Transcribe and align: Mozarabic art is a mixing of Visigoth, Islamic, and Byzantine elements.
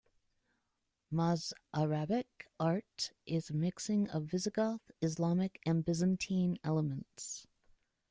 Mozarabic 1.13 2.25
art 2.59 3.11
is 3.27 3.51
a 3.51 3.53
mixing 3.53 4.09
of 4.09 4.23
Visigoth, 4.23 4.89
Islamic, 4.99 5.61
and 5.63 5.85
Byzantine 5.85 6.57
elements. 6.63 7.45